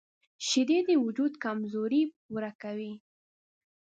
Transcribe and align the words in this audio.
شیدې 0.47 0.79
د 0.87 0.91
وجود 1.05 1.33
کمزوري 1.43 2.03
پوره 2.21 2.51
کوي 2.61 2.93